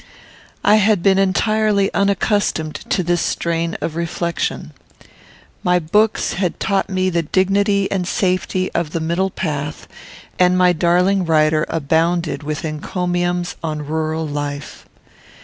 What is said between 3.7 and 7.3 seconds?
of reflection. My books had taught me the